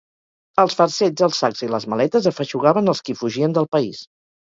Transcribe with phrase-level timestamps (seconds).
[0.63, 4.07] Els farcells, els sacs i les maletes afeixugaven els qui fugien del país.